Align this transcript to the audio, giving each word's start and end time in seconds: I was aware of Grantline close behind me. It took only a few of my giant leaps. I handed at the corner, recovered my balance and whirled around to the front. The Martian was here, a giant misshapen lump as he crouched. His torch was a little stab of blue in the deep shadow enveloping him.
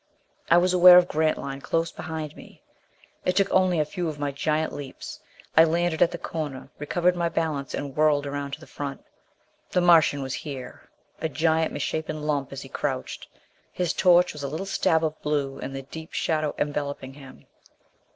I 0.49 0.57
was 0.57 0.73
aware 0.73 0.97
of 0.97 1.07
Grantline 1.07 1.61
close 1.61 1.91
behind 1.91 2.35
me. 2.35 2.63
It 3.23 3.35
took 3.35 3.51
only 3.51 3.79
a 3.79 3.85
few 3.85 4.09
of 4.09 4.17
my 4.17 4.31
giant 4.31 4.73
leaps. 4.73 5.19
I 5.55 5.63
handed 5.63 6.01
at 6.01 6.09
the 6.09 6.17
corner, 6.17 6.71
recovered 6.79 7.15
my 7.15 7.29
balance 7.29 7.75
and 7.75 7.95
whirled 7.95 8.25
around 8.25 8.53
to 8.53 8.59
the 8.59 8.65
front. 8.65 9.05
The 9.69 9.79
Martian 9.81 10.23
was 10.23 10.33
here, 10.33 10.89
a 11.21 11.29
giant 11.29 11.71
misshapen 11.71 12.23
lump 12.23 12.51
as 12.51 12.63
he 12.63 12.67
crouched. 12.67 13.27
His 13.71 13.93
torch 13.93 14.33
was 14.33 14.41
a 14.41 14.47
little 14.49 14.65
stab 14.65 15.05
of 15.05 15.21
blue 15.21 15.59
in 15.59 15.71
the 15.71 15.83
deep 15.83 16.13
shadow 16.13 16.55
enveloping 16.57 17.13
him. 17.13 17.45